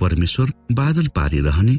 परमेश्वर 0.00 0.50
बादल 0.72 1.06
पारिरहने 1.16 1.78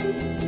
संसारमा 0.00 0.39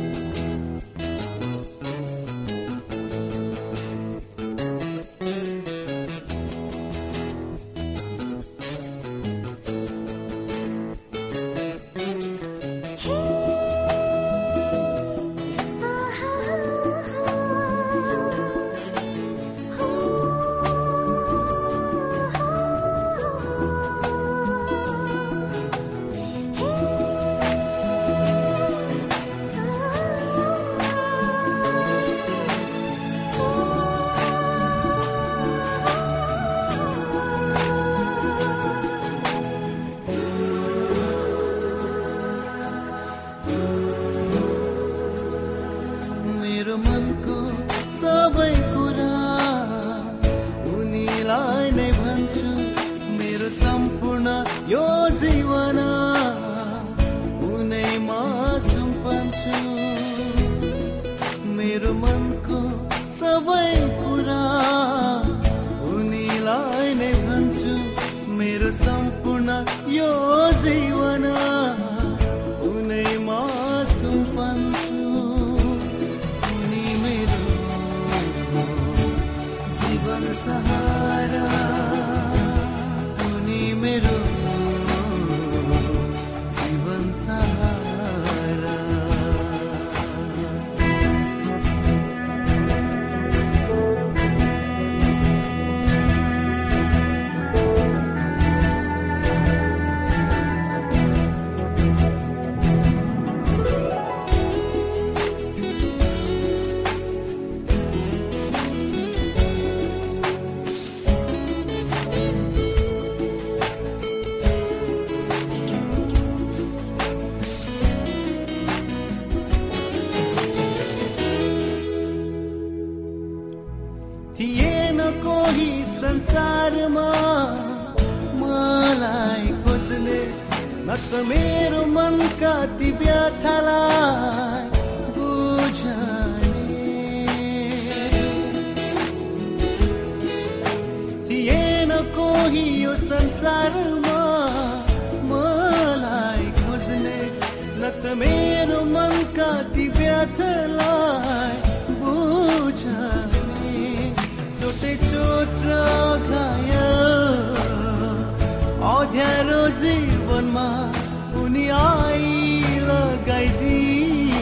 जीवनमा 160.63 161.41
उनी 161.43 161.65
आई 161.77 162.59
लगाइदिए 162.89 164.41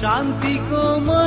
शान्तिको 0.00 0.82
मलमा 1.06 1.23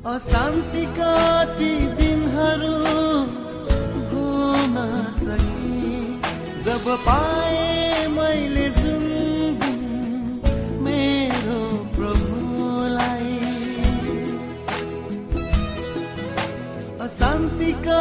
अशान्तिका 0.00 1.14
ती 1.56 1.70
दिनहरू 1.96 2.76
घुम्न 4.08 4.84
सके। 5.16 6.62
जब 6.64 6.88
पाए 7.06 8.06
मैले 8.08 8.68
जुन 8.78 9.04
मेरो 10.84 11.60
प्रभुलाई। 11.96 13.38
शान्तिका 17.18 18.00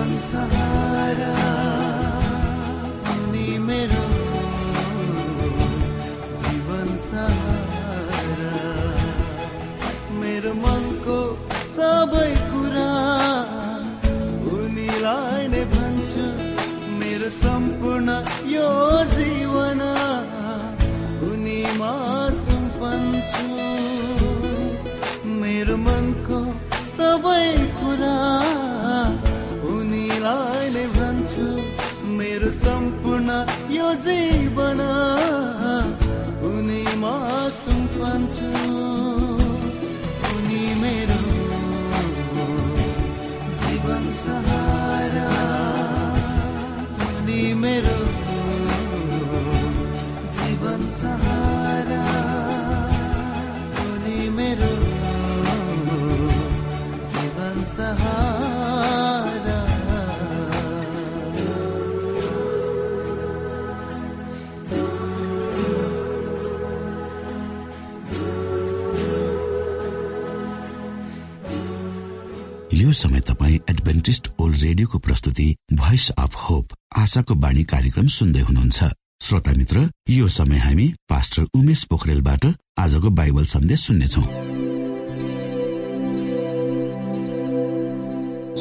सहारा 0.00 1.34
मेरो 3.66 4.04
जीवन 6.44 6.88
सहारा। 7.08 8.54
मेरो 10.20 10.52
मनको 10.62 11.18
सबै 11.74 12.32
कुरा 12.50 12.92
उनीलाई 14.56 15.42
नै 15.52 15.64
भन्छु 15.74 16.26
मेरो 17.00 17.30
सम्पूर्ण 17.42 18.08
यो 18.56 18.68
जीवन। 19.14 19.49
समय 73.00 73.20
तपाईँ 73.28 73.58
एडभेन्टिस्ट 73.70 74.28
ओल्ड 74.38 74.56
रेडियोको 74.62 74.98
प्रस्तुति 74.98 75.48
भोइस 75.74 76.10
अफ 76.18 76.34
होप 76.42 76.74
आशाको 76.98 77.34
बाणी 77.34 77.64
कार्यक्रम 77.66 78.06
सुन्दै 78.14 78.40
हुनुहुन्छ। 78.40 78.78
श्रोता 79.20 79.52
मित्र 79.52 79.88
यो 80.10 80.28
समय 80.28 80.58
हामी 80.58 80.86
पास्टर 81.08 81.42
उमेश 81.54 81.84
पोखरेलबाट 81.90 82.46
आजको 82.78 83.10
बाइबल 83.12 83.44
सन्देश 83.46 83.80
सुन्नेछौ। 83.86 84.22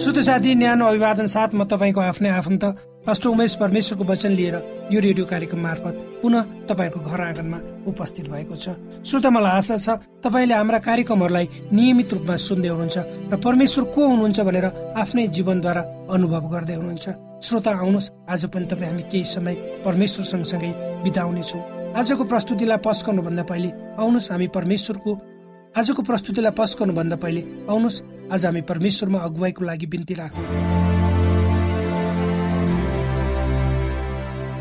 शुद्ध 0.04 0.22
साथी 0.22 0.56
न्यानो 0.56 0.86
अभिवादन 0.86 1.28
साथ 1.28 1.56
म 1.56 1.64
तपाईँको 1.68 2.00
आफ्नै 2.02 2.30
आफन्त 2.32 2.64
पास्टर 3.06 3.30
उमेश 3.30 3.56
परमेश्वरको 3.56 4.04
वचन 4.04 4.32
लिएर 4.32 4.56
यो 4.92 5.00
रेडियो 5.00 5.26
कार्यक्रम 5.26 5.60
मार्फत 5.60 5.96
पुनः 6.22 6.44
तपाईँहरूको 6.68 7.00
घर 7.00 7.22
आँगनमा 7.22 7.58
उपस्थित 7.88 8.28
भएको 8.30 8.56
छ। 8.56 8.76
श्रोता 9.08 9.30
मलाई 9.30 9.58
आशा 9.58 9.78
छ 9.78 9.90
तपाईँले 10.24 10.54
हाम्रा 10.54 10.80
कार्यक्रमहरूलाई 10.84 11.48
नियमित 11.72 12.14
रूपमा 12.14 12.36
सुन्दै 12.36 12.70
हुनुहुन्छ 12.70 12.98
र 13.32 13.36
परमेश्वर 13.40 13.84
को 13.96 14.02
हुनुहुन्छ 14.08 14.40
भनेर 14.40 14.66
आफ्नै 15.00 15.28
जीवनद्वारा 15.32 15.82
अनुभव 16.12 16.44
गर्दै 16.54 16.76
हुनुहुन्छ। 16.76 17.08
श्रोता 17.40 17.72
आउनुहोस्। 17.72 18.12
आज 18.30 18.46
पनि 18.52 18.66
तपाईँ 18.68 18.90
हामी 18.92 19.04
केही 19.12 19.24
समय 19.24 19.56
परमेश्वर 19.86 20.26
सँगसँगै 20.26 20.72
बिताउनेछौँ। 21.04 21.62
आजको 21.96 22.24
प्रस्तुतिलाई 22.24 22.78
पस्कनुभन्दा 22.84 23.44
पहिले 23.48 23.70
आउनुहोस् 23.96 24.32
हामी 24.32 24.48
परमेश्वरको 24.52 25.12
आजको 25.80 26.02
प्रस्तुतिलाई 26.04 26.52
पस्कनुभन्दा 26.52 27.16
पहिले 27.16 27.42
आउनुहोस्। 27.72 28.02
आज 28.34 28.46
हामी 28.46 28.62
परमेश्वरमा 28.70 29.20
अगुवाईको 29.20 29.66
लागि 29.66 29.86
बिन्ती 29.88 30.14
राखौँ 30.14 30.79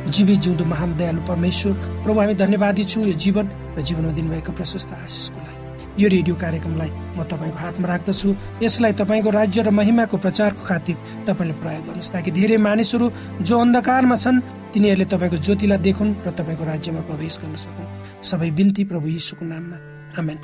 जीवित 0.09 0.39
जिउँदो 0.41 0.65
महान 0.65 0.97
दयालु 0.97 1.21
परमेश्वर 1.29 1.73
प्रभु 2.05 2.19
हामी 2.21 2.35
धन्यवादी 2.35 2.85
छौँ 2.85 3.05
यो 3.07 3.15
जीवन 3.15 3.47
र 3.77 3.83
जीवनमा 3.83 4.13
दिनुभएको 4.13 4.53
प्रशस्त 4.53 4.91
आशिषको 4.95 5.39
लागि। 5.39 6.03
यो 6.03 6.09
रेडियो 6.09 6.35
कार्यक्रमलाई 6.35 6.91
म 7.17 7.23
तपाईँको 7.29 7.59
हातमा 7.59 7.87
राख्दछु। 7.89 8.29
यसलाई 8.63 8.93
तपाईँको 9.01 9.31
राज्य 9.31 9.63
र 9.63 9.71
महिमाको 9.71 10.17
प्रचारको 10.17 10.63
खातिर 10.65 10.97
तपाईँले 11.27 11.55
प्रयोग 11.61 11.85
गर्नुहोस्। 11.85 12.13
ताकि 12.13 12.31
धेरै 12.31 12.57
मानिसहरू 12.57 13.07
जो 13.43 13.55
अन्धकारमा 13.59 14.17
छन् 14.17 14.41
तिनीहरूले 14.73 15.07
तपाईँको 15.13 15.37
ज्योतिलाई 15.37 15.79
देखुन् 15.79 16.17
र 16.25 16.31
तपाईँको 16.39 16.65
राज्यमा 16.65 17.01
प्रवेश 17.09 17.35
गर्न 17.43 17.57
सकुन्। 17.57 17.89
सबै 18.23 18.51
बिन्ती 18.57 18.83
प्रभु 18.85 19.07
यीशुको 19.09 19.45
नाममा। 19.45 19.77
आमेन। 20.19 20.39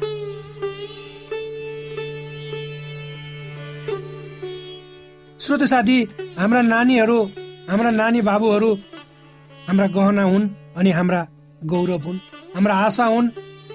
श्रोत 5.40 5.62
साथी 5.64 5.96
हाम्रा 6.38 6.60
नानीहरू 6.62 7.18
हाम्रा 7.70 7.90
नानी 7.90 8.20
बाबुहरू 8.20 8.70
हाम्रा 9.68 9.86
गहना 9.96 10.22
हुन् 10.22 10.48
अनि 10.78 10.90
हाम्रा 10.90 11.20
गौरव 11.64 12.02
हुन्। 12.06 12.18
हाम्रा 12.54 12.74
आशा 12.86 13.04
हुन् 13.04 13.28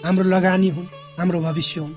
हाम्रो 0.05 0.24
लगानी 0.29 0.69
हुन् 0.69 0.91
हाम्रो 1.19 1.39
भविष्य 1.41 1.79
हुन्। 1.81 1.96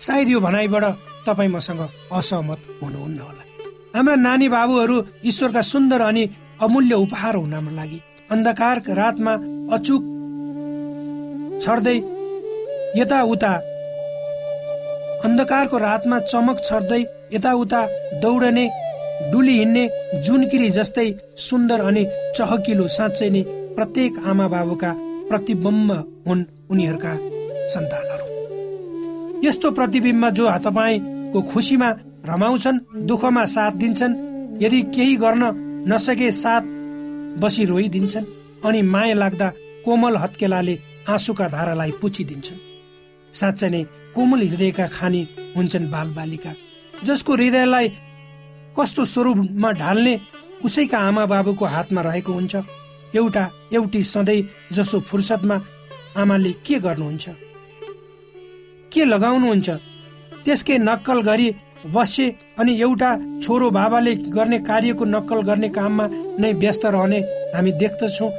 सायद 0.00 0.28
यो 0.28 0.40
भनाइबाट 0.40 0.84
तपाईँ 1.26 1.52
मसँग 1.54 1.80
असहमत 2.12 2.60
हुनुहुन्न 2.82 3.18
होला। 3.18 3.42
हाम्रा 3.96 4.14
नानी 4.26 4.48
बाबुहरू 4.48 4.96
ईश्वरका 5.24 5.62
सुन्दर 5.72 6.00
अनि 6.00 6.22
अमूल्य 6.62 6.94
उपहार 7.04 7.34
हुन् 7.36 7.54
हाम्रो 7.54 7.74
लागि। 7.76 7.98
अन्धकार 8.32 8.76
रातमा 9.00 9.32
अचुक 9.74 10.02
छर्दै 11.62 11.98
यताउता 13.00 13.52
अन्धकारको 15.26 15.76
रातमा 15.78 16.18
चमक 16.30 16.56
छर्दै 16.66 17.02
यताउता 17.34 17.80
दौडने 18.22 18.64
डुली 19.30 19.54
हिँड्ने 19.58 19.84
जुनकिरी 20.24 20.68
जस्तै 20.70 21.08
सुन्दर 21.46 21.80
अनि 21.88 22.04
चहकिलो 22.36 22.86
साँच्चै 22.96 23.28
नै 23.30 23.42
प्रत्येक 23.76 24.12
आमा 24.30 24.46
बाबुका 24.54 24.90
प्रतिबिम्ब 25.28 25.90
हुन् 26.26 26.48
उनीहरूका 26.70 27.12
सन्तानहरू। 27.74 28.26
यस्तो 29.46 29.70
प्रतिबिम्ब 29.78 30.24
जो 30.36 30.44
तपाईँको 30.66 31.40
खुसीमा 31.52 31.88
रमाउँछन् 32.30 32.78
दुःखमा 33.08 33.44
साथ 33.54 33.72
दिन्छन् 33.82 34.18
यदि 34.62 34.80
केही 34.94 35.14
गर्न 35.16 35.42
नसके 35.88 36.28
साथ 36.32 36.62
बसी 37.42 37.64
रोइदिन्छन् 37.64 38.30
अनि 38.66 38.80
माया 38.92 39.14
लाग्दा 39.14 39.48
कोमल 39.84 40.16
हत्केलाले 40.16 40.74
आँसुका 41.08 41.46
धारालाई 41.48 41.90
पुछिदिन्छन्। 42.00 42.60
साँच्चै 43.34 43.68
नै 43.70 43.82
कोमल 44.14 44.40
हृदयका 44.48 44.86
खानी 44.96 45.22
हुन्छन् 45.56 45.90
बाल 45.90 46.08
बालिका 46.16 46.52
जसको 47.04 47.32
हृदयलाई 47.32 47.86
कस्तो 48.78 49.04
स्वरूपमा 49.04 49.70
ढाल्ने 49.80 50.14
उसैका 50.64 50.98
आमा 50.98 51.24
बाबुको 51.26 51.64
हातमा 51.74 52.00
रहेको 52.00 52.32
हुन्छ? 52.32 52.54
एउटा 53.14 53.44
एउटी 53.72 54.02
सधैँ 54.04 54.48
जसो 54.72 55.00
फुर्सदमा 55.08 55.56
आमाले 56.20 56.52
के 56.66 56.78
गर्नुहुन्छ? 56.86 57.26
के 58.92 59.04
लगाउनुहुन्छ? 59.04 59.70
त्यसकै 60.44 60.76
नक्कल 60.78 61.20
गरी 61.28 61.48
बसे 61.94 62.26
अनि 62.60 62.72
एउटा 62.80 63.10
छोरो 63.42 63.70
बाबाले 63.70 64.14
गर्ने 64.36 64.58
कार्यको 64.68 65.04
नक्कल 65.04 65.40
गर्ने 65.48 65.68
काममा 65.76 66.06
नै 66.40 66.52
व्यस्त 66.62 66.84
रहने 66.94 67.20
हामी 67.54 67.72
देख्दछौँ। 67.82 68.30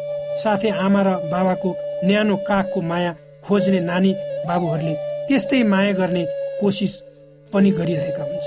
साथै 0.43 0.69
आमा 0.85 1.01
र 1.05 1.09
बाबाको 1.31 1.69
न्यानो 2.07 2.35
काखको 2.47 2.79
माया 2.89 3.11
खोज्ने 3.45 3.79
नानी 3.89 4.11
बाबुहरूले 4.47 4.93
त्यस्तै 5.27 5.63
माया 5.73 5.91
गर्ने 5.99 6.23
कोसिस 6.61 6.93
पनि 7.53 7.71
गरिरहेका 7.77 8.23
हुन्छ 8.23 8.42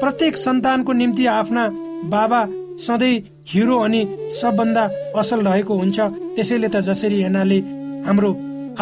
प्रत्येक 0.00 0.36
सन्तानको 0.36 0.92
निम्ति 0.92 1.26
आफ्ना 1.32 1.68
बाबा 2.12 2.40
सधैँ 2.86 3.22
हिरो 3.48 3.76
अनि 3.78 4.00
सबभन्दा 4.40 4.84
असल 5.20 5.40
रहेको 5.46 5.74
हुन्छ। 5.74 5.98
त्यसैले 6.36 6.68
त 6.68 6.76
जसरी 6.88 7.22
हेर्नाले 7.22 7.58
हाम्रो 8.06 8.30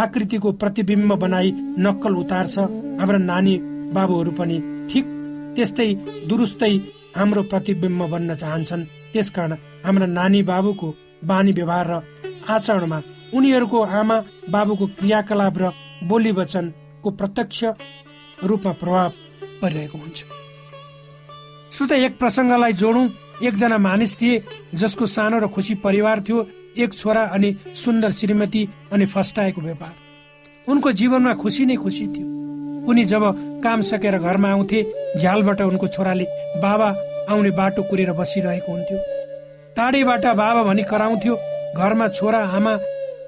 आकृतिको 0.02 0.52
प्रतिबिम्ब 0.61 1.12
बनाई 1.23 1.50
नक्कल 1.87 2.14
उतार्छ 2.23 2.59
हाम्रा 3.00 3.18
नानी 3.30 3.54
बाबुहरू 3.94 4.33
पनि 4.38 4.59
ठिक 4.90 5.04
त्यस्तै 5.56 5.88
दुरुस्तै 6.28 6.75
हाम्रो 7.16 7.42
प्रतिबिम्ब 7.50 8.02
बन्न 8.12 8.35
चाहन्छन्। 8.35 8.88
त्यसकारण 9.12 9.52
हाम्रा 9.87 10.06
नानी 10.18 10.42
बाबुको 10.50 10.88
बानी 11.30 11.52
व्यवहार 11.59 11.87
र 11.90 12.02
आचरणमा 12.54 12.99
उनीहरूको 13.37 13.78
आमा 13.99 14.16
बाबुको 14.50 14.87
क्रियाकलाप 14.99 15.59
र 15.62 15.71
बोली 16.11 16.33
वचनको 16.38 17.09
प्रत्यक्ष 17.11 17.64
रूपमा 18.44 18.73
प्रभाव 18.83 19.11
परिरहेको 19.62 19.99
हुन्छ। 19.99 20.18
श्रोता 21.75 21.97
एक 21.97 22.19
प्रसङ्गलाई 22.19 22.73
जोडौँ। 22.73 23.07
एकजना 23.43 23.78
मानिस 23.78 24.14
थिए 24.21 24.43
जसको 24.75 25.07
सानो 25.09 25.38
र 25.38 25.47
खुसी 25.50 25.75
परिवार 25.83 26.21
थियो 26.23 26.38
एक 26.78 26.93
छोरा 26.95 27.23
अनि 27.35 27.50
सुन्दर 27.75 28.12
श्रीमती 28.12 28.62
अनि 28.93 29.07
फस्टाएको 29.07 29.61
व्यापार। 29.61 29.93
उनको 30.66 30.93
जीवनमा 30.93 31.35
खुसी 31.43 31.66
नै 31.66 31.76
खुसी 31.76 32.07
थियो। 32.14 32.26
उनी 32.87 33.04
जब 33.04 33.23
काम 33.64 33.83
सकेर 33.90 34.19
घरमा 34.19 34.50
आउँथे 34.50 34.83
झ्यालबाट 35.19 35.61
उनको 35.62 35.87
छोराले 35.88 36.25
बाबा 36.62 36.88
आउने 37.35 37.50
बाटो 37.59 37.83
कुरेर 37.90 38.12
बसिरहेको 38.14 38.73
हुन्थ्यो। 38.73 38.99
टाढैबाट 39.76 40.26
बाबा 40.38 40.62
भनी 40.62 40.83
कराउँथ्यो 40.87 41.35
घरमा 41.75 42.09
छोरा 42.09 42.40
आमा 42.54 42.78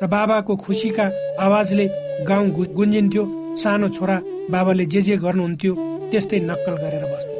र 0.03 0.07
बाबाको 0.07 0.57
खुसीका 0.57 1.07
आवाजले 1.43 1.87
गाउँ 2.23 2.50
गुन्जिन्थ्यो। 2.79 3.25
सानो 3.59 3.88
छोरा 3.91 4.21
बाबाले 4.50 4.87
जे 4.87 5.00
जे 5.00 5.17
गर्नुहुन्थ्यो 5.19 5.73
त्यस्तै 6.11 6.38
नक्कल 6.47 6.76
गरेर 6.85 7.05
बस्थ्यो। 7.11 7.36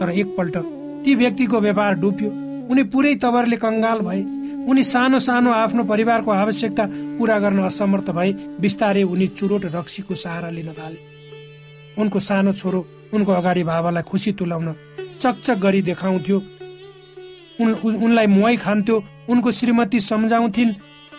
तर 0.00 0.10
एकपल्ट 0.10 0.56
ती 1.04 1.14
व्यक्तिको 1.14 1.60
व्यापार 1.60 1.94
डुब्यो। 1.94 2.30
उनी 2.68 2.82
पुरै 2.82 3.14
तवरले 3.14 3.56
कङ्गाल 3.56 3.98
भए। 3.98 4.36
उनी 4.66 4.82
सानो 4.82 5.18
सानो 5.18 5.52
आफ्नो 5.52 5.84
परिवारको 5.84 6.30
आवश्यकता 6.30 6.86
पूरा 6.90 7.38
गर्न 7.38 7.58
असमर्थ 7.58 8.10
भए। 8.10 8.32
बिस्तारै 8.32 9.02
उनी 9.02 9.26
चुरोट 9.26 9.64
रक्सीको 9.64 10.14
सहारा 10.14 10.50
लिन 10.50 10.72
थाले। 10.72 11.16
उनको 12.02 12.20
सानो 12.20 12.52
छोरो 12.52 12.88
उनको 13.14 13.32
अगाडि 13.32 13.64
बाबालाई 13.64 14.02
खुसी 14.02 14.32
तुलाउन 14.32 14.74
चकचक 15.20 15.58
गरी 15.58 15.82
देखाउँथ्यो। 15.82 16.42
उन 17.60 17.72
उन- 17.72 18.02
उनलाई 18.04 18.26
मुहाई 18.26 18.56
खान्थ्यो। 18.56 19.04
उनको 19.28 19.50
श्रीमती 19.50 20.00
सम्झाउँथिन् 20.00 20.72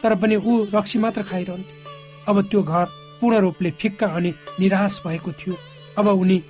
तर 0.03 0.15
पनि 0.15 0.35
ऊ 0.35 0.65
रक्सी 0.75 0.99
मात्र 0.99 1.21
खाइरहन्थ्यो। 1.23 2.33
अब 2.33 2.41
त्यो 2.41 2.63
घर 2.63 2.85
पूर्ण 3.21 3.37
रूपले 3.37 3.71
फिक्का 3.71 4.07
अनि 4.07 4.33
निराश 4.59 5.01
भएको 5.07 5.31
थियो। 5.31 5.55
अब 5.97 6.07
उनी 6.07 6.43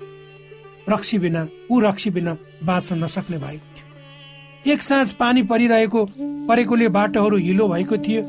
रक्सी 0.89 1.17
बिना 1.19 1.47
ऊ 1.71 1.79
रक्सी 1.79 2.09
बिना 2.09 2.37
बाँच्न 2.65 3.03
नसक्ने 3.03 3.37
भएको 3.37 3.65
थियो। 3.75 4.73
एक 4.73 4.81
साँझ 4.81 5.11
पानी 5.13 5.43
परिरहेको 5.43 6.05
परेकोले 6.47 6.87
बाटोहरू 6.89 7.37
हिलो 7.37 7.67
भएको 7.67 7.97
थियो 7.97 8.21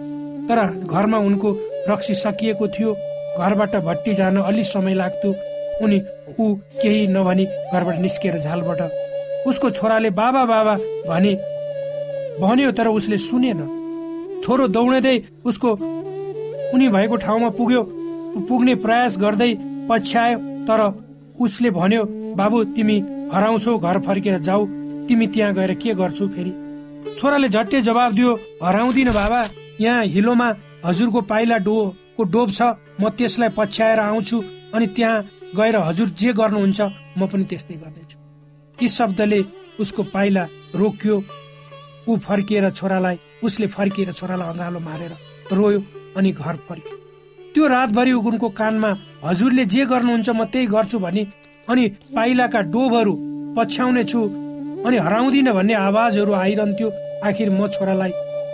तर 0.48 0.58
घरमा 0.86 1.18
उनको 1.18 1.50
रक्सी 1.88 2.14
सकिएको 2.14 2.68
थियो। 2.68 2.94
घरबाट 3.38 3.76
भट्टी 3.84 4.14
जान 4.14 4.36
अलि 4.38 4.64
समय 4.64 4.94
लाग्थ्यो। 4.94 5.34
उनी 5.84 5.98
ऊ 6.40 6.54
केही 6.82 7.06
नभनी 7.06 7.44
घरबाट 7.44 7.98
निस्किएर 8.00 8.38
झालबाट 8.38 8.80
उसको 9.46 9.70
छोराले 9.70 10.10
बाबा 10.10 10.44
बाबा 10.44 10.74
भने 11.08 11.34
भन्यो 12.40 12.70
तर 12.72 12.86
उसले 12.88 13.18
सुनेन। 13.18 14.40
छोरो 14.44 14.66
दौडँदै 14.68 15.16
उसको 15.44 15.72
उनी 16.74 16.88
भएको 16.88 17.16
ठाउँमा 17.16 17.48
पुग्यो। 17.50 17.82
पुग्ने 18.48 18.74
प्रयास 18.74 19.18
गर्दै 19.18 19.54
पछ्यायो 19.90 20.38
तर 20.66 20.80
उसले 21.40 21.70
भन्यो 21.70 22.04
बाबु 22.36 22.64
तिमी 22.76 22.98
हराउँछौ 23.32 23.78
घर 23.78 23.98
फर्केर 24.06 24.38
जाऊ। 24.40 24.66
तिमी 25.08 25.26
त्यहाँ 25.26 25.54
गएर 25.54 25.74
के 25.74 25.94
गर्छौ 25.94 26.26
फेरि? 26.28 26.52
छोराले 27.18 27.48
झट्टै 27.48 27.80
जवाब 27.80 28.12
दियो 28.12 28.34
हराउँदिन 28.62 29.10
बाबा। 29.12 29.40
यहाँ 29.80 30.04
हिलोमा 30.06 30.48
हजुरको 30.84 31.20
पाइला 31.22 31.56
डो 31.58 31.74
को 32.16 32.22
डोब 32.24 32.50
छ। 32.50 32.62
म 33.00 33.08
त्यसलाई 33.16 33.48
पछ्याएर 33.56 33.98
आउँछु 34.00 34.42
अनि 34.74 34.86
त्यहाँ 34.96 35.24
गएर 35.56 35.76
हजुर 35.78 36.08
जे 36.18 36.32
गर्नुहुन्छ 36.32 36.80
म 37.18 37.26
पनि 37.26 37.44
त्यस्तै 37.44 37.74
गर्नेछु। 37.74 38.16
यी 38.78 38.88
शब्दले 38.88 39.40
उसको 39.80 40.02
पाइला 40.14 40.44
रोकियो। 40.74 41.16
ऊ 42.08 42.16
फर्किएर 42.18 42.70
छोरालाई 42.70 43.18
उसले 43.44 43.66
फर्किएर 43.66 44.12
छोरालाई 44.12 44.48
अँगालो 44.48 44.80
मारेर 44.80 45.12
रोयो 45.52 45.80
अनि 46.16 46.32
घर 46.32 46.56
फर्क्यो। 46.68 46.96
त्यो 47.54 47.66
रातभरि 47.68 48.12
उनको 48.12 48.48
कानमा 48.60 48.90
हजुरले 49.24 49.64
जे 49.72 49.84
गर्नुहुन्छ 49.90 50.28
म 50.30 50.44
त्यही 50.52 50.66
गर्छु 50.74 50.98
भने 51.04 51.22
अनि 51.68 51.84
पाइलाका 52.14 52.60
डोबहरू 52.74 53.14
पछ्याउने 53.56 54.04
छु 54.10 54.20
अनि 54.86 54.96
हराउँदिन 55.06 55.48
भन्ने 55.52 55.74
आवाजहरू 55.88 56.32
आइरहन्थ्यो 56.44 56.88
आखिर 57.28 57.50
म 57.50 57.66
छोरालाई 57.74 58.12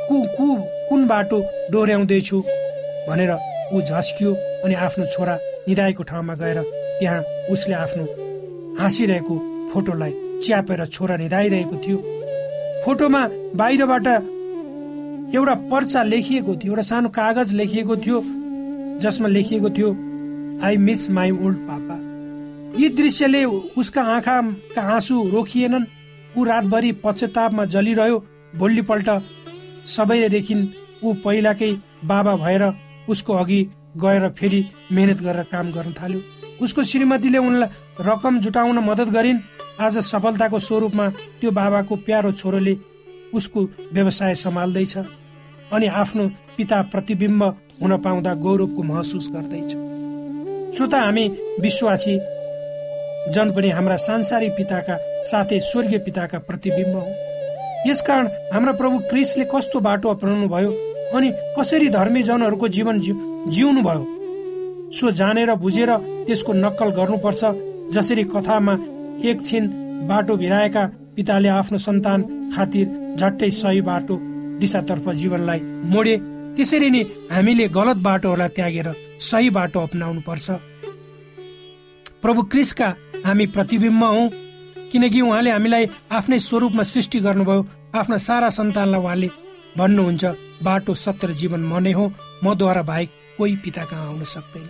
कु 0.09 0.17
कु 0.37 0.47
कुन 0.89 1.07
बाटो 1.07 1.39
डोर्याउँदैछु? 1.73 2.39
भनेर 3.09 3.33
ऊ 3.73 3.81
झस्कियो 3.81 4.33
अनि 4.65 4.75
आफ्नो 4.87 5.05
छोरा 5.15 5.35
निधाएको 5.69 6.03
ठाउँमा 6.11 6.35
गएर 6.41 6.59
त्यहाँ 6.99 7.21
उसले 7.53 7.75
आफ्नो 7.75 8.05
हाँसिरहेको 8.81 9.37
फोटोलाई 9.73 10.13
च्यापेर 10.45 10.85
छोरा 10.87 11.17
निधाइरहेको 11.17 11.77
थियो। 11.85 11.99
फोटोमा 12.85 13.23
बाहिरबाट 13.61 14.07
एउटा 15.35 15.55
पर्चा 15.71 16.03
लेखिएको 16.13 16.53
थियो 16.61 16.73
एउटा 16.73 16.83
सानो 16.91 17.09
कागज 17.19 17.53
लेखिएको 17.61 17.97
थियो। 18.05 18.19
जसमा 19.01 19.29
लेखिएको 19.29 19.71
थियो 19.71 19.91
I 20.67 20.77
miss 20.79 21.09
my 21.11 21.31
old 21.31 21.59
papa 21.69 21.97
यी 22.81 22.89
दृश्यले 22.97 23.45
उसका 23.79 24.03
आँखाका 24.15 24.83
आँसु 24.95 25.23
रोकिएनन्। 25.33 25.85
ऊ 26.37 26.45
रातभरि 26.45 26.91
पश्चातापमा 27.05 27.65
जलिरह्यो। 27.65 28.19
भोलिपल्ट 28.59 29.09
सबैदेखि 29.87 30.55
ऊ 31.05 31.13
पहिलाकै 31.25 31.71
बाबा 32.05 32.35
भएर 32.37 32.63
उसको 33.09 33.33
अघि 33.33 33.61
गएर 33.97 34.29
फेरि 34.39 34.65
मेहनत 34.93 35.23
गरेर 35.23 35.43
काम 35.53 35.71
गर्न 35.73 35.93
थाल्यो। 35.93 36.21
उसको 36.63 36.83
श्रीमतीले 36.83 37.39
उनलाई 37.39 37.69
रकम 38.01 38.39
जुटाउन 38.41 38.79
मद्दत 38.79 39.09
गरिन्। 39.09 39.39
आज 39.81 39.99
सफलताको 40.05 40.59
स्वरूपमा 40.59 41.09
त्यो 41.41 41.51
बाबाको 41.51 41.97
प्यारो 42.07 42.33
छोरोले 42.33 42.77
उसको 43.35 43.61
व्यवसाय 43.93 44.35
सम्हाल्दैछ। 44.35 44.97
अनि 45.73 45.87
आफ्नो 46.01 46.29
पिता 46.57 46.83
प्रतिबिम्ब 46.83 47.43
हुन 47.83 47.97
पाउँदा 47.97 48.35
गौरवको 48.45 48.83
महसुस 48.83 49.29
गर्दैछ। 49.35 49.71
श्रोता 50.77 51.01
हामी 51.01 51.29
विश्वासी 51.61 52.15
जन 53.35 53.53
पनि 53.57 53.71
हाम्रा 53.71 53.97
सांसारिक 53.99 54.53
पिताका 54.53 54.97
साथै 55.27 55.61
स्वर्गीय 55.63 55.99
पिताका 55.99 56.39
प्रतिबिम्ब 56.39 56.97
हौ। 56.97 57.07
यसकारण 57.87 58.27
हाम्रा 58.53 58.73
प्रभु 58.73 58.99
क्रिसले 59.11 59.45
कस्तो 59.45 59.81
बाटो 59.81 60.09
अपनाउनु 60.09 60.49
भयो 60.49 60.71
अनि 61.17 61.31
कसरी 61.59 61.89
धर्मी 61.89 62.23
जनहरूको 62.23 62.69
जीवन 62.69 63.01
जिउनु 63.01 63.83
भयो 63.83 64.91
सो 64.91 65.11
जानेर 65.13 65.55
बुझेर 65.57 65.91
त्यसको 66.27 66.53
नक्कल 66.55 66.91
गर्नुपर्छ 66.99 67.43
जसरी 67.95 68.25
कथामा 68.35 68.75
एकछिन 69.31 69.67
बाटो 70.09 70.37
भिराएका 70.37 70.85
पिताले 71.17 71.49
आफ्नो 71.49 71.79
सन्तान 71.79 72.23
खातिर 72.55 72.87
झट्टै 73.19 73.51
सही 73.53 73.81
बाटो 73.81 74.19
दिशातर्फ 74.61 75.09
जीवनलाई 75.15 75.61
मोडे। 75.93 76.17
त्यसरी 76.57 76.89
नै 76.91 77.03
हामीले 77.35 77.67
गलत 77.77 77.99
बाटोहरूलाई 78.07 78.55
त्यागेर 78.57 78.89
सही 79.29 79.49
बाटो 79.57 79.81
अपनाउनु 79.87 80.21
पर्छ 80.29 80.47
प्रभु 82.23 82.43
क्रिसका 82.53 82.89
हामी 83.25 83.47
प्रतिबिम्ब 83.55 84.05
हौ 84.05 84.29
किनकि 84.93 85.21
उहाँले 85.21 85.51
हामीलाई 85.51 85.85
आफ्नै 86.19 86.39
स्वरूपमा 86.49 86.83
सृष्टि 86.93 87.19
गर्नुभयो 87.27 87.67
आफ्ना 88.01 88.17
सारा 88.29 88.49
सन्तानलाई 88.59 89.01
उहाँले 89.01 89.29
भन्नुहुन्छ 89.79 90.25
बाटो 90.63 90.95
सत्य 90.95 91.27
र 91.27 91.33
जीवन 91.41 91.63
म 91.73 91.75
हो 91.99 92.05
मद्वारा 92.45 92.83
बाहेक 92.91 93.11
कोही 93.39 93.57
पिता 93.65 93.85
कहाँ 93.85 94.07
आउन 94.09 94.25
सक्दैन। 94.25 94.69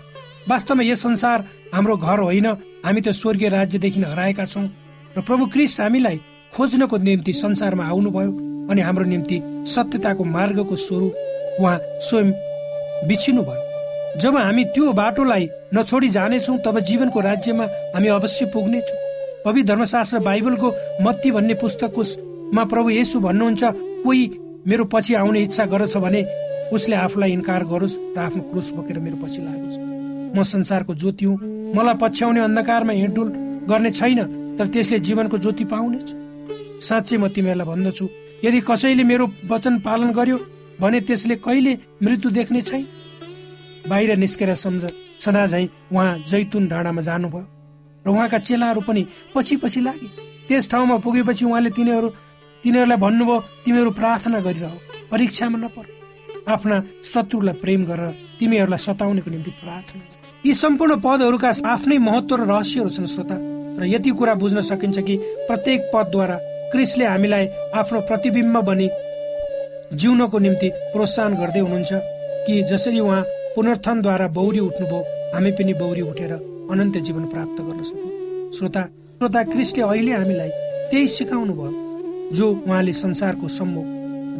वास्तवमा 0.49 0.83
यस 0.83 1.03
संसार 1.03 1.45
हाम्रो 1.75 1.97
घर 1.97 2.19
होइन 2.19 2.47
हामी 2.87 3.01
त 3.01 3.09
स्वर्गीय 3.21 3.49
राज्यदेखि 3.49 4.01
हराएका 4.03 4.45
छौँ। 4.45 4.67
र 5.17 5.21
प्रभु 5.21 5.47
क्रिस्ट 5.53 5.81
हामीलाई 5.81 6.17
खोज्नको 6.57 6.97
निम्ति 6.97 7.33
संसारमा 7.33 7.85
आउनुभयो 7.87 8.33
अनि 8.71 8.81
हाम्रो 8.81 9.05
निम्ति 9.05 9.37
सत्यताको 9.75 10.25
मार्गको 10.37 10.77
स्वरूप 10.77 11.15
उहाँ 11.61 11.79
स्वयं 12.01 12.31
बिछिनु 13.09 13.43
भयो 13.43 13.63
जब 14.21 14.37
हामी 14.37 14.65
त्यो 14.75 14.93
बाटोलाई 14.93 15.49
नछोडी 15.75 16.09
जानेछौँ 16.17 16.59
तब 16.67 16.79
जीवनको 16.89 17.21
राज्यमा 17.21 17.65
हामी 17.95 18.09
अवश्य 18.09 18.47
पुग्नेछौँ। 18.55 18.99
पवित्र 19.45 19.69
धर्मशास्त्र 19.69 20.19
बाइबलको 20.19 20.69
मत्ती 21.05 21.31
भन्ने 21.31 21.55
पुस्तकको 21.63 22.03
मा 22.55 22.65
प्रभु 22.65 22.91
येसु 22.91 23.21
भन्नुहुन्छ 23.21 23.63
कोही 24.05 24.25
मेरो 24.67 24.85
पछि 24.93 25.15
आउने 25.15 25.41
इच्छा 25.43 25.65
गर्छ 25.73 25.97
भने 25.97 26.23
उसले 26.73 26.97
आफूलाई 26.97 27.33
इन्कार 27.33 27.65
गरोस् 27.73 27.99
र 28.17 28.21
आफ्नो 28.21 28.43
क्रुस 28.51 28.71
बोकेर 28.73 28.99
मेरो 28.99 29.17
पछि 29.25 29.41
लागोस्। 29.43 29.77
म 30.37 30.43
संसारको 30.43 30.95
ज्योति 30.95 31.25
हुँ। 31.25 31.39
मलाई 31.77 31.95
पछ्याउने 32.01 32.41
अन्धकारमा 32.41 32.93
हिँडडुल 32.93 33.29
गर्ने 33.69 33.91
छैन 33.91 34.21
तर 34.59 34.67
त्यसले 34.73 34.99
जीवनको 35.07 35.39
ज्योति 35.39 35.65
पाउनेछ। 35.65 36.09
साँच्चै 36.89 37.17
म 37.17 37.29
तिमीहरूलाई 37.29 37.67
भन्दछु। 37.67 38.07
यदि 38.45 38.61
कसैले 38.69 39.05
मेरो 39.05 39.27
वचन 39.51 39.79
पालन 39.85 40.11
गर्यो 40.13 40.39
भने 40.81 41.01
त्यसले 41.01 41.37
कहिले 41.37 41.73
मृत्यु 42.03 42.31
देख्ने 42.31 42.61
छैन 42.63 42.85
बाहिर 43.89 44.17
निस्केर 44.17 44.55
सम्झ 44.57 44.85
सदा 45.25 45.47
झै 45.47 45.65
उहाँ 45.93 46.19
जैतुन 46.29 46.69
डाँडामा 46.69 47.03
जानुभयो 47.03 47.47
र 48.05 48.09
उहाँका 48.11 48.39
चेलाहरू 48.39 48.81
पनि 48.81 49.03
पछि 49.35 49.57
पछि 49.57 49.81
लागे। 49.81 50.09
त्यस 50.49 50.69
ठाउँमा 50.71 50.97
पुगेपछि 51.05 51.45
उहाँले 51.45 51.71
तिनीहरू 51.71 52.09
तिनीहरूलाई 52.65 52.99
भन्नुभयो 52.99 53.39
तिमीहरू 53.65 53.91
प्रार्थना 53.91 54.39
गरिरह 54.41 54.73
परीक्षामा 55.11 55.59
नपर। 55.59 55.85
आफ्ना 56.49 56.77
शत्रुलाई 57.05 57.55
प्रेम 57.63 57.85
गरेर 57.85 58.11
तिमीहरूलाई 58.39 58.85
सताउनेको 58.87 59.31
निम्ति 59.31 59.51
प्रार्थना 59.63 60.03
यी 60.45 60.53
सम्पूर्ण 60.55 61.01
पदहरूका 61.01 61.51
आफ्नै 61.65 61.99
महत्व 61.99 62.35
र 62.37 62.43
रहस्यहरू 62.45 62.91
छन् 62.91 63.13
श्रोता। 63.15 63.37
र 63.81 63.83
यति 63.87 64.11
कुरा 64.11 64.35
बुझ्न 64.43 64.61
सकिन्छ 64.61 64.99
कि 64.99 65.17
प्रत्येक 65.49 65.81
पदद्वारा 65.95 66.37
क्रिसले 66.73 67.05
हामीलाई 67.07 67.45
आफ्नो 67.81 68.01
प्रतिबिम्ब 68.09 68.57
बनी 68.61 68.89
जिउनको 70.01 70.39
निम्ति 70.47 70.69
प्रोत्साहन 70.93 71.35
गर्दै 71.41 71.61
हुनुहुन्छ 71.61 71.93
कि 72.47 72.63
जसरी 72.71 73.01
उहाँ 73.01 73.23
पुनर्थनद्वारा 73.57 74.29
बौरी 74.37 74.61
उठ्नुभयो 74.69 75.01
हामी 75.35 75.51
पनि 75.59 75.75
बौरी 75.81 76.03
उठेर 76.11 76.33
अनन्त 76.73 76.97
जीवन 77.07 77.25
प्राप्त 77.33 77.61
गर्न 77.67 77.83
सकौँ 77.91 78.11
श्रोता 78.59 78.83
श्रोता 79.19 79.43
क्रिस्टले 79.53 79.83
अहिले 79.85 80.13
हामीलाई 80.13 80.51
त्यही 80.91 81.09
सिकाउनु 81.17 81.55
भयो 81.61 82.33
जो 82.37 82.51
उहाँले 82.67 82.93
संसारको 83.05 83.49
सम्मुख 83.59 83.87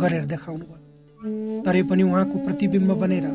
गरेर 0.03 0.25
देखाउनु 0.33 0.65
भयो 0.65 1.63
तरै 1.67 1.83
पनि 1.91 2.03
उहाँको 2.03 2.39
प्रतिबिम्ब 2.47 2.91
बनेर 3.03 3.27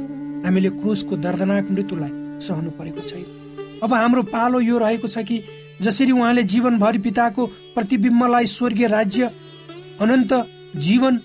हामीले 0.45 0.69
क्रुसको 0.81 1.17
दर्दनाक 1.25 1.71
मृत्युलाई 1.71 2.11
सहनु 2.47 2.71
परेको 2.79 3.01
छैन। 3.09 3.25
अब 3.83 3.93
हाम्रो 3.93 4.23
पालो 4.33 4.59
यो 4.59 4.77
रहेको 4.77 5.07
छ 5.07 5.23
कि 5.29 5.41
जसरी 5.81 6.11
उहाँले 6.11 6.43
जीवनभरि 6.53 6.97
पिताको 7.05 7.45
प्रतिबिम्बलाई 7.75 8.45
स्वर्गीय 8.57 8.87
राज्य 8.97 9.29
अनन्त 10.01 10.33
जीवन 10.85 11.19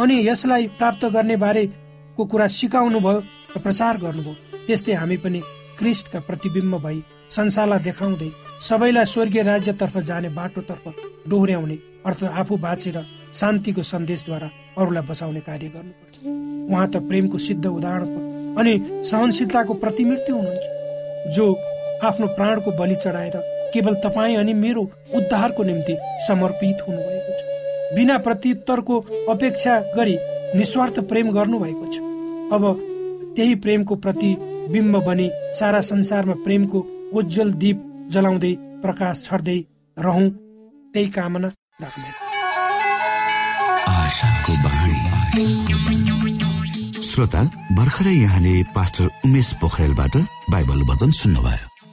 अनि 0.00 0.16
यसलाई 0.28 0.66
प्राप्त 0.78 1.04
गर्ने 1.14 1.36
बारेको 1.44 2.24
कुरा 2.32 2.46
सिकाउनु 2.58 2.98
भयो 3.06 3.20
र 3.56 3.60
प्रचार 3.64 3.96
गर्नुभयो 4.04 4.34
त्यस्तै 4.66 4.92
हामी 5.00 5.16
पनि 5.24 5.40
क्रिस्टका 5.78 6.18
प्रतिबिम्ब 6.28 6.74
भई 6.84 6.98
संसारलाई 7.36 7.80
देखाउँदै 7.88 8.30
सबैलाई 8.68 9.06
स्वर्गीय 9.12 9.42
राज्यतर्फ 9.52 9.94
जाने 10.08 10.28
बाटोतर्फ 10.38 10.84
डोहोर्याउने 11.30 11.76
अर्थात् 12.06 12.36
आफू 12.40 12.56
बाँचेर 12.66 12.96
शान्तिको 13.40 13.82
सन्देशद्वारा 13.92 14.48
अरूलाई 14.80 15.04
बचाउने 15.10 15.40
कार्य 15.48 15.68
गर्नुपर्छ। 15.74 16.16
उहाँ 16.70 16.86
त 16.92 16.94
प्रेमको 17.08 17.38
सिद्ध 17.38 17.66
उदाहरण 17.66 18.56
अनि 18.60 18.72
सहनशीलताको 19.10 19.72
प्रतिमूर्ति 19.84 20.32
हुनुहुन्छ। 20.32 21.34
जो 21.36 21.44
आफ्नो 22.08 22.26
प्राणको 22.38 22.70
बलि 22.80 22.96
चढाएर 23.04 23.36
केवल 23.74 23.94
तपाईँ 24.04 24.36
अनि 24.36 24.52
मेरो 24.64 24.82
उद्धारको 25.16 25.62
निम्ति 25.62 25.94
समर्पित 26.28 26.78
हुनुभएको 26.88 27.32
छ। 27.38 27.39
बिना 27.94 28.16
प्रत्युत्तरको 28.18 28.96
अपेक्षा 29.30 29.78
गरी 29.96 30.16
निस्वार्थ 30.56 31.00
प्रेम 31.10 31.30
गर्नुभएको 31.32 31.86
छ। 31.92 31.96
अब 32.54 32.62
त्यही 33.36 33.54
प्रेमको 33.64 33.94
प्रतिबिम्ब 34.04 34.96
बनी 35.04 35.28
सारा 35.58 35.80
संसारमा 35.88 36.34
प्रेमको 36.44 36.78
उज्जवल 37.14 37.52
दीप 37.62 37.78
जलाउँदै 38.12 38.52
प्रकाश 38.82 39.22
छर्दै 39.24 39.58
रहँ। 39.96 40.28
त्यही 40.94 41.08
कामना 41.10 41.48
राख्ने 41.82 42.08
श्रोता 47.10 47.42
भर्खरै 47.76 48.14
यहाँले 48.14 48.54
पास्टर 48.74 49.06
उमेश 49.26 49.52
पोखरेलबाट 49.60 50.16
बाइबल 50.50 50.80
वचन 50.90 51.10
सुन्नुभयो। 51.20 51.69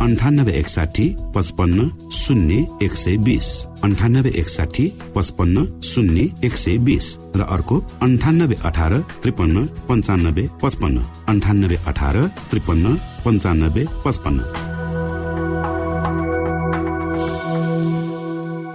अन्ठानब्बे 0.00 0.52
एकसाठी 0.52 1.16
पचपन्न 1.34 1.88
शून्य 2.10 2.64
एक 2.82 2.94
सय 2.94 3.16
बिस 3.16 3.66
अन्ठानब्बे 3.84 4.30
एकसाठी 4.30 4.92
पचपन्न 5.14 5.80
शून्य 5.80 6.26
एक 6.44 6.56
सय 6.56 6.76
बिस 6.76 7.18
र 7.36 7.42
अर्को 7.42 7.80
अन्ठानब्बे 8.02 8.56
अठार 8.64 8.98
त्रिपन्न 9.22 9.66
पन्चानब्बे 9.66 10.48
पचपन्न. 10.62 11.02
अन्ठानब्बे 11.28 11.76
अठार 11.86 12.16
त्रिपन्न 12.50 12.94
पन्चानब्बे 13.24 13.86
पचपन्न. 14.04 14.38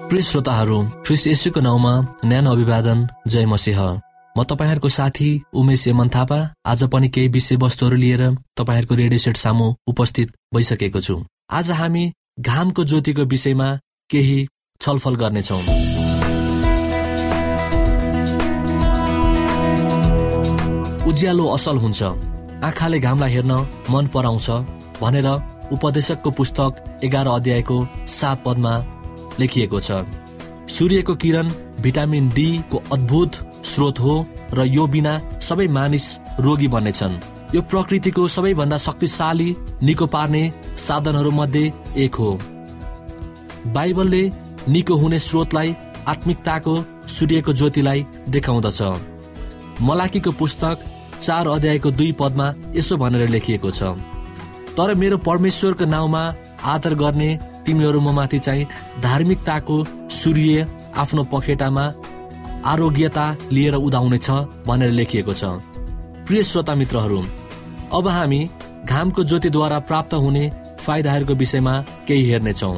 प्रिय 0.09 0.21
श्रोताहरू 0.21 0.83
ख्रिस 1.05 1.27
यसुको 1.27 1.61
नाउँमा 1.61 1.93
न्यानो 2.25 2.51
अभिवादन 2.51 3.07
जय 3.27 3.45
मसिंह। 3.45 4.12
म 4.35 4.43
तपाईँहरूको 4.43 4.89
साथी 4.89 5.29
उमेश 5.53 5.87
यमन 5.87 6.09
थापा। 6.09 6.37
आज 6.65 6.83
पनि 6.89 7.09
केही 7.09 7.27
विषयवस्तुहरू 7.27 7.97
लिएर 7.97 8.21
तपाईँहरूको 8.57 8.95
रेडियो 8.95 9.19
सेट 9.19 9.37
सामु 9.37 9.65
उपस्थित 9.87 10.31
भइसकेको 10.53 11.01
छु। 11.01 11.15
आज 11.51 11.69
हामी 11.71 12.11
घामको 12.39 12.83
ज्योतिको 12.83 13.23
विषयमा 13.29 13.67
केही 14.09 14.47
छलफल 14.81 15.15
गर्नेछौ। 15.15 15.59
उज्यालो 21.05 21.45
असल 21.53 21.77
हुन्छ। 21.77 22.01
आँखाले 22.65 22.99
घामलाई 22.99 23.31
हेर्न 23.31 23.53
मन 23.89 24.07
पराउँछ 24.07 24.49
भनेर 24.97 25.29
उपदेशकको 25.71 26.31
पुस्तक 26.31 27.01
एघार 27.03 27.27
अध्यायको 27.27 27.77
सात 28.09 28.43
पदमा 28.45 28.73
लेखिएको 29.39 29.79
छ। 29.79 30.03
सूर्यको 30.73 31.15
किरण 31.21 31.47
भिटामिन 31.81 32.29
डी 32.29 32.49
को 32.71 32.81
अद्भुत 32.91 33.31
स्रोत 33.63 33.99
हो 33.99 34.13
र 34.53 34.65
यो 34.67 34.87
बिना 34.87 35.13
सबै 35.41 35.67
मानिस 35.67 36.05
रोगी 36.39 36.67
बन्नेछन्। 36.67 37.19
यो 37.55 37.61
प्रकृतिको 37.61 38.27
सबैभन्दा 38.27 38.77
शक्तिशाली 38.77 39.49
निको 39.83 40.05
पार्ने 40.07 40.43
साधनहरू 40.77 41.31
मध्ये 41.31 41.71
एक 41.97 42.15
हो। 42.15 42.31
बाइबलले 43.67 44.23
निको 44.69 44.95
हुने 44.95 45.19
स्रोतलाई 45.19 45.75
आत्मिकताको 46.07 46.73
सूर्यको 47.09 47.53
ज्योतिलाई 47.53 48.05
देखाउँदछ। 48.29 48.81
मलाकीको 49.81 50.31
पुस्तक 50.31 50.77
चार 51.21 51.47
अध्यायको 51.47 51.91
दुई 51.91 52.11
पदमा 52.19 52.47
यसो 52.75 52.97
भनेर 52.97 53.29
लेखिएको 53.29 53.71
छ। 53.71 53.95
तर 54.77 54.93
मेरो 54.95 55.17
परमेश्वरको 55.21 55.85
नाउँमा 55.85 56.23
आदर 56.65 56.93
गर्ने 56.95 57.29
तिमीहरू 57.65 57.99
म 58.01 58.11
माथि 58.15 58.39
चाहिँ 58.39 58.67
धार्मिकताको 59.01 59.75
सूर्य 60.11 60.67
आफ्नो 60.97 61.23
पखेटामा 61.31 61.85
आरोग्यता 62.65 63.25
लिएर 63.51 63.75
उदाउनेछ 63.77 64.29
भनेर 64.67 64.91
लेखिएको 64.91 65.33
छ। 65.33 65.43
प्रिय 66.27 66.43
श्रोता 66.43 66.75
मित्रहरू 66.75 67.19
अब 67.93 68.07
हामी 68.07 68.39
घामको 68.85 69.23
ज्योतिद्वारा 69.23 69.79
प्राप्त 69.89 70.13
हुने 70.15 70.43
फाइदाहरूको 70.79 71.33
विषयमा 71.33 71.73
केही 72.07 72.29
हेर्नेछौँ। 72.29 72.75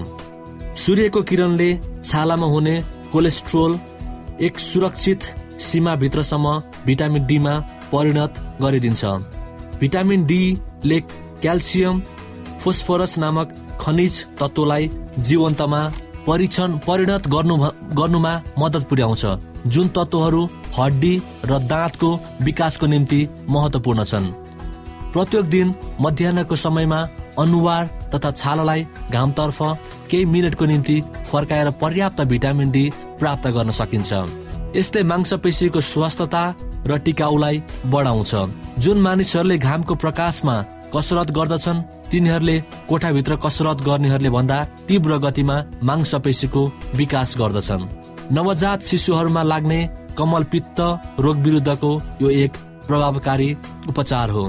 सूर्यको 0.75 1.21
किरणले 1.29 1.69
छालामा 2.03 2.47
हुने 2.47 2.75
कोलेस्ट्रोल 3.11 3.79
एक 4.41 4.59
सुरक्षित 4.59 5.21
सीमाभित्रसम्म 5.61 6.47
भिटामिन 6.85 7.25
डीमा 7.25 7.53
परिणत 7.91 8.39
गरिदिन्छ। 8.61 9.05
भिटामिन 9.79 10.25
डीले 10.25 10.99
क्याल्सियम 11.41 12.01
फोस्फोरस 12.61 13.17
नामक 13.17 13.53
खनिज 13.81 14.25
तत्वलाई 14.39 14.89
जीवन्तमा 15.19 15.81
परीक्षण 16.27 16.77
परिणत 16.87 17.27
गर्नु 17.27 17.55
गर्नुमा 17.97 18.33
मद्दत 18.59 18.83
पुर्याउँछ। 18.89 19.25
जुन 19.73 19.87
तत्वहरू 19.95 20.41
हड्डी 20.77 21.13
र 21.45 21.59
दाँतको 21.65 22.09
विकासको 22.41 22.85
निम्ति 22.85 23.19
महत्वपूर्ण 23.49 24.03
छन्। 24.03 24.31
प्रत्येक 25.13 25.45
दिन 25.45 25.73
मध्याहको 26.01 26.55
समयमा 26.55 26.99
अनुहार 27.39 27.85
तथा 28.13 28.31
छालालाई 28.31 28.85
घामतर्फ 29.11 29.59
केही 30.11 30.25
मिनटको 30.25 30.65
निम्ति 30.65 31.01
फर्काएर 31.31 31.69
पर्याप्त 31.81 32.21
भिटामिन 32.31 32.71
डी 32.71 32.83
प्राप्त 33.19 33.47
गर्न 33.47 33.71
सकिन्छ। 33.71 34.13
यसले 34.75 35.03
मांसपेशीको 35.03 35.81
स्वस्थता 35.81 36.43
र 36.87 36.97
टिकाउलाई 37.05 37.63
बढाउँछ। 37.85 38.35
जुन 38.79 38.97
मानिसहरूले 39.01 39.57
घामको 39.57 39.95
प्रकाशमा 39.95 40.55
कसरत 40.95 41.31
गर्दछन् 41.31 41.83
तिनीहरूले 42.15 42.59
कोठाभित्र 42.87 43.35
कसरत 43.35 43.81
गर्नेहरूले 43.83 44.29
भन्दा 44.31 44.57
तीव्र 44.87 45.17
गतिमा 45.19 45.55
मांसपेशीको 45.83 46.61
विकास 46.95 47.33
गर्दछन्। 47.37 47.83
नवजात 48.31 48.83
शिशुहरूमा 48.89 49.43
लाग्ने 49.43 49.79
कमल 50.17 50.43
पित्त 50.51 50.79
रोग 51.19 51.37
विरुद्धको 51.37 51.91
यो 52.21 52.29
एक 52.41 52.51
प्रभावकारी 52.87 53.49
उपचार 53.89 54.29
हो। 54.29 54.43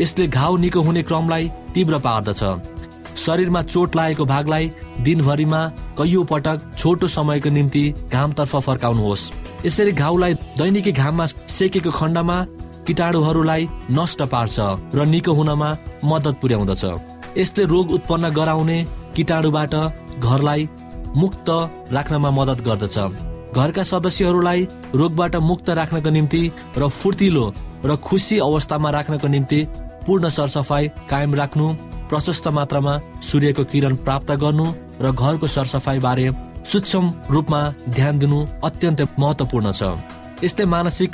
यसले 0.00 0.26
घाउ 0.28 0.56
निको 0.56 0.80
हुने 0.80 1.02
क्रमलाई 1.02 1.50
तीव्र 1.74 1.98
पार्दछ। 1.98 2.42
शरीरमा 3.20 3.62
चोट 3.62 3.96
लागेको 3.96 4.24
भागलाई 4.24 4.70
दिनभरिमा 5.04 5.60
कैयौँ 5.98 6.24
पटक 6.24 6.72
छोटो 6.78 7.08
समयको 7.08 7.50
निम्ति 7.50 7.84
घामतर्फ 8.12 8.56
फर्काउनुहोस्। 8.56 9.30
यसरी 9.66 9.92
घाउलाई 9.92 10.34
दैनिकी 10.56 10.92
घाममा 10.94 11.26
सेकेको 11.26 11.90
खण्डमा 11.90 12.36
किटाणुहरूलाई 12.86 13.62
नष्ट 13.98 14.20
पार्छ 14.32 14.56
र 14.96 15.04
निको 15.12 15.32
हुनमा 15.32 15.68
मद्दत 16.04 16.34
पुर्याउँदछ। 16.40 16.84
यसले 17.36 17.64
रोग 17.72 17.90
उत्पन्न 17.96 18.30
गराउने 18.38 18.78
किटाणुबाट 19.16 19.74
घरलाई 20.18 20.68
मुक्त 21.16 21.48
राख्नमा 21.96 22.30
मद्दत 22.38 22.60
गर्दछ। 22.66 22.96
घरका 23.56 23.82
सदस्यहरूलाई 23.82 24.60
रोगबाट 24.94 25.36
मुक्त 25.50 25.70
राख्नको 25.78 26.10
निम्ति 26.10 26.42
र 26.78 26.88
फुर्तिलो 26.88 27.46
र 27.84 27.96
खुसी 28.06 28.38
अवस्थामा 28.38 28.90
राख्नको 28.90 29.28
निम्ति 29.28 29.60
पूर्ण 30.06 30.28
सरसफाई 30.28 30.88
कायम 31.10 31.34
राख्नु 31.34 31.66
प्रशस्त 32.10 32.46
मात्रामा 32.56 32.94
सूर्यको 33.22 33.64
किरण 33.72 33.96
प्राप्त 34.06 34.30
गर्नु 34.42 34.66
र 35.02 35.10
घरको 35.12 35.46
सरसफाई 35.46 35.98
बारे 35.98 36.30
सूक्ष्म 36.70 37.04
रूपमा 37.30 37.60
ध्यान 37.96 38.18
दिनु 38.18 38.38
अत्यन्त 38.64 39.00
महत्वपूर्ण 39.18 39.72
छ। 39.72 39.82
यस्तै 40.44 40.64
मानसिक 40.64 41.12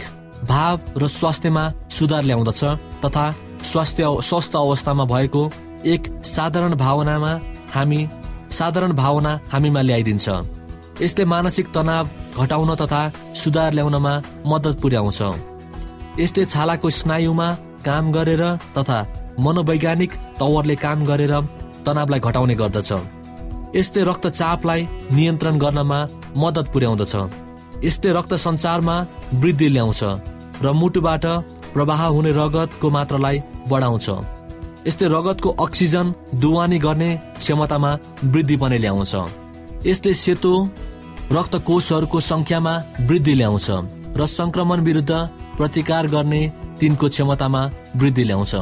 भाव 0.48 0.80
र 0.96 1.08
स्वास्थ्यमा 1.08 1.64
सुधार 1.90 2.22
ल्याउँदछ 2.22 2.62
तथा 3.04 3.24
स्वास्थ्य 3.70 4.04
स्वस्थ 4.22 4.56
अवस्थामा 4.56 5.04
भएको 5.04 5.42
एक 5.84 6.02
साधारण 6.24 6.74
भावनामा 6.74 7.32
हामी 7.74 8.00
साधारण 8.50 8.92
भावना 8.92 9.32
हामीमा 9.52 9.80
ल्याइदिन्छ। 9.80 10.28
यसले 11.02 11.24
मानसिक 11.24 11.66
तनाव 11.74 12.08
घटाउन 12.38 12.74
तथा 12.74 13.02
सुधार 13.34 13.72
ल्याउनमा 13.72 14.12
मद्दत 14.46 14.80
पुर्याउँछ। 14.82 15.20
यसले 16.20 16.44
छालाको 16.44 16.90
स्नायुमा 16.90 17.48
काम 17.86 18.04
गरेर 18.12 18.42
तथा 18.76 18.98
मनोवैज्ञानिक 19.40 20.12
तवरले 20.40 20.76
काम 20.76 21.04
गरेर 21.04 21.34
तनावलाई 21.86 22.20
घटाउने 22.20 22.54
गर्दछ। 22.54 22.90
यसले 23.76 24.00
रक्तचापलाई 24.04 24.80
नियन्त्रण 25.12 25.58
गर्नमा 25.58 25.98
मद्दत 26.36 26.66
पुर्याउँदछ। 26.72 27.14
यसले 27.84 28.12
रक्त 28.12 28.32
सञ्चारमा 28.46 28.96
वृद्धि 29.34 29.68
ल्याउँछ। 29.68 30.02
र 30.62 30.72
मुटुबाट 30.72 31.24
प्रवाह 31.74 32.02
हुने 32.06 32.30
रगतको 32.32 32.90
मात्रालाई 32.90 33.38
बढाउँछ। 33.68 34.08
यसले 34.86 35.06
रगतको 35.08 35.50
अक्सिजन 35.64 36.14
दुवानी 36.34 36.78
गर्ने 36.78 37.10
क्षमतामा 37.38 37.90
वृद्धि 38.24 38.56
पनि 38.56 38.78
ल्याउँछ। 38.78 39.14
यसले 39.86 40.14
सेतो 40.14 40.52
रक्तकोषहरूको 41.32 42.20
संख्यामा 42.20 42.74
वृद्धि 43.00 43.34
ल्याउँछ 43.34 43.66
र 44.16 44.26
संक्रमण 44.26 44.80
विरुद्ध 44.80 45.12
प्रतिकार 45.56 46.06
गर्ने 46.06 46.42
तिनको 46.80 47.08
क्षमतामा 47.08 47.62
वृद्धि 47.96 48.24
ल्याउँछ। 48.24 48.54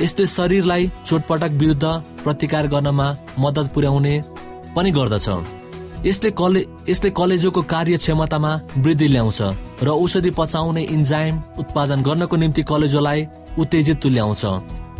यसले 0.00 0.26
शरीरलाई 0.26 0.90
चोटपटक 1.06 1.52
विरुद्ध 1.60 1.84
प्रतिकार 2.24 2.66
गर्नमा 2.66 3.06
मद्दत 3.38 3.72
पुर्याउने 3.74 4.14
पनि 4.76 4.90
गर्दछ। 4.90 5.28
यसले 6.04 6.30
कले 6.30 6.60
यसले 6.88 7.10
कलेजोको 7.10 7.62
कार्य 7.62 7.96
क्षमतामा 7.96 8.52
वृद्धि 8.78 9.06
ल्याउँछ 9.08 9.40
र 9.82 9.88
औषधि 9.88 10.30
पचाउने 10.30 10.82
इन्जाइम 10.96 11.42
उत्पादन 11.58 12.02
गर्नको 12.02 12.36
निम्ति 12.36 12.62
कलेजोलाई 12.62 13.26
उत्तेजित 13.58 14.00
तुल्याउँछ 14.02 14.44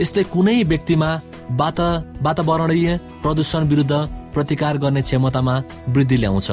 यसले 0.00 0.22
कुनै 0.32 0.62
व्यक्तिमा 0.64 1.10
वाता 1.60 1.88
वातावरणीय 2.22 2.96
प्रदूषण 3.22 3.68
विरुद्ध 3.68 3.94
प्रतिकार 4.34 4.78
गर्ने 4.78 5.02
क्षमतामा 5.02 5.54
वृद्धि 5.88 6.16
ल्याउँछ। 6.16 6.50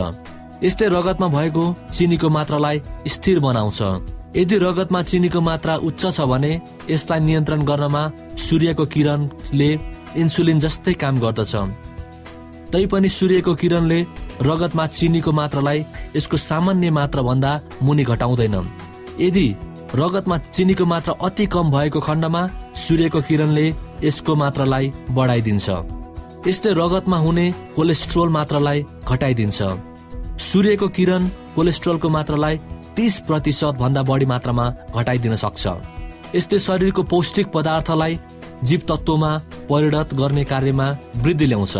यस्तै 0.63 0.88
रगतमा 0.88 1.27
भएको 1.27 1.63
चिनीको 1.93 2.29
मात्रालाई 2.29 2.81
स्थिर 3.08 3.39
बनाउँछ। 3.39 3.79
यदि 4.38 4.58
रगतमा 4.58 5.01
चिनीको 5.03 5.41
मात्रा 5.41 5.75
उच्च 5.88 6.03
छ 6.15 6.21
भने 6.21 6.51
यसलाई 6.89 7.19
नियन्त्रण 7.19 7.62
गर्नमा 7.65 8.03
सूर्यको 8.45 8.86
किरणले 8.93 9.69
इन्सुलिन 10.21 10.60
जस्तै 10.60 10.93
काम 10.93 11.19
गर्दछ। 11.19 11.53
तैपनि 12.71 13.10
सूर्यको 13.10 13.53
किरणले 13.55 13.99
रगतमा 14.41 14.85
चिनीको 14.87 15.31
मात्रालाई 15.31 15.85
यसको 16.15 16.37
सामान्य 16.37 16.89
मात्रा 16.89 17.21
भन्दा 17.21 17.51
मुनि 17.83 18.03
घटाउँदैन। 18.03 18.55
यदि 19.19 19.47
रगतमा 19.95 20.37
चिनीको 20.37 20.85
मात्रा 20.85 21.13
अति 21.23 21.45
कम 21.45 21.71
भएको 21.71 21.99
खण्डमा 21.99 22.41
सूर्यको 22.75 23.21
किरणले 23.21 23.65
यसको 24.03 24.35
मात्रालाई 24.35 24.91
बढाइदिन्छ। 25.11 25.69
यसले 26.47 26.73
रगतमा 26.73 27.17
हुने 27.17 27.45
कोलेस्ट्रोल 27.75 28.29
मात्रालाई 28.29 28.85
घटाइदिन्छ। 29.07 29.59
सूर्यको 30.39 30.87
किरण 30.87 31.27
कोलेस्ट्रोलको 31.55 32.09
मात्रालाई 32.09 32.59
तीस 32.95 33.19
प्रतिशत 33.27 33.75
भन्दा 33.79 34.01
बढी 34.03 34.25
मात्रामा 34.25 34.65
घटाइदिन 34.95 35.35
सक्छ। 35.35 35.67
यसले 36.35 36.59
शरीरको 36.59 37.03
पौष्टिक 37.03 37.47
पदार्थलाई 37.47 38.19
जीव 38.63 38.81
तत्वमा 38.89 39.31
परिणत 39.69 40.13
गर्ने 40.13 40.43
कार्यमा 40.43 40.87
वृद्धि 41.15 41.45
ल्याउँछ। 41.45 41.77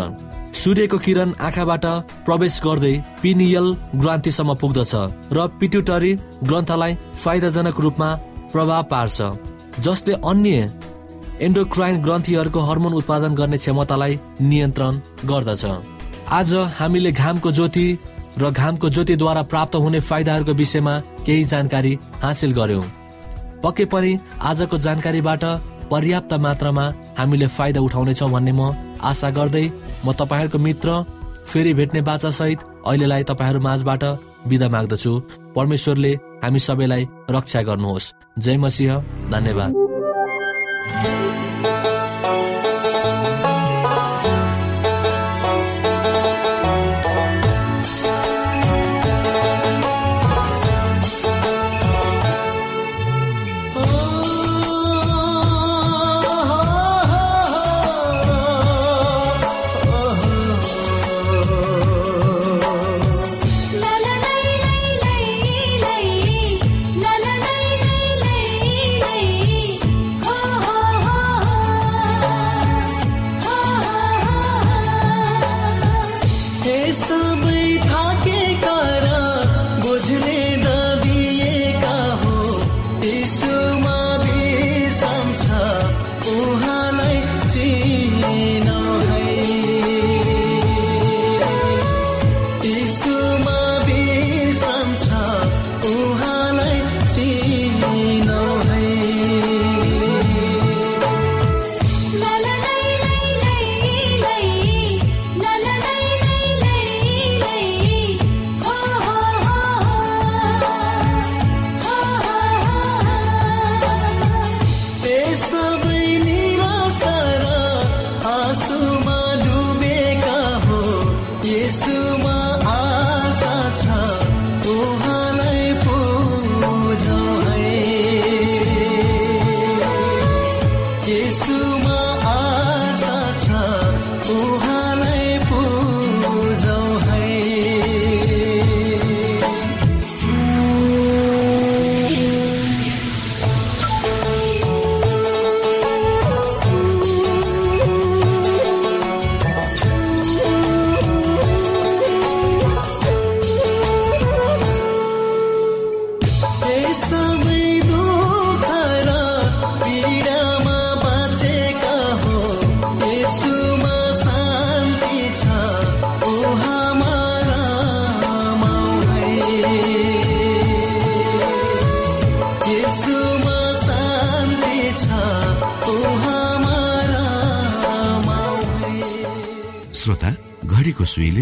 सूर्यको 0.56 0.98
किरण 0.98 1.30
आँखाबाट 1.46 1.84
प्रवेश 2.26 2.54
गर्दै 2.64 2.92
पिनियल 3.22 3.66
ग्रन्थीसम्म 4.02 4.54
पुग्दछ 4.62 4.92
र 5.36 5.46
पिट्युटरी 5.60 6.12
ग्रन्थलाई 6.48 6.92
फाइदाजनक 7.24 7.80
रूपमा 7.84 8.08
प्रभाव 8.52 8.82
पार्छ 8.92 9.16
जसले 9.84 10.14
अन्य 10.30 10.72
एन्डोक्राइन 11.46 12.00
ग्रन्थीहरूको 12.02 12.60
हर्मोन 12.68 12.94
उत्पादन 13.00 13.34
गर्ने 13.34 13.58
क्षमतालाई 13.58 14.18
नियन्त्रण 14.42 15.00
गर्दछ। 15.30 15.64
आज 16.38 16.54
हामीले 16.78 17.12
घामको 17.12 17.52
ज्योति 17.52 17.86
र 18.38 18.50
घामको 18.52 18.88
ज्योतिद्वारा 18.90 19.42
प्राप्त 19.52 19.74
हुने 19.84 20.00
फाइदाहरूको 20.08 20.52
विषयमा 20.60 20.94
केही 21.26 21.44
जानकारी 21.52 21.92
हासिल 22.22 22.52
गर्यौं। 22.60 22.82
पक्कै 23.62 23.84
पनि 23.92 24.18
आजको 24.50 24.78
जानकारीबाट 24.86 25.44
पर्याप्त 25.92 26.32
मात्रामा 26.46 26.84
हामीले 27.18 27.46
फाइदा 27.56 27.80
उठाउनेछौँ 27.80 28.30
भन्ने 28.30 28.52
म 28.52 28.72
आशा 29.10 29.30
गर्दै 29.38 29.66
म 30.04 30.12
तपाईँहरूको 30.12 30.58
मित्र 30.58 31.02
फेरि 31.46 31.74
भेट्ने 31.74 32.00
बाचा 32.00 32.30
सहित 32.30 32.58
अहिलेलाई 32.86 33.22
तपाईँहरू 33.22 33.60
माझबाट 33.60 34.04
बिदा 34.46 34.68
माग्दछु। 34.68 35.20
परमेश्वरले 35.56 36.12
हामी 36.14 36.58
सबैलाई 36.58 37.08
रक्षा 37.30 37.62
गर्नुहोस्। 37.62 38.12
जय 38.38 38.56
मसिंह 38.56 38.98
धन्यवाद। 39.30 39.85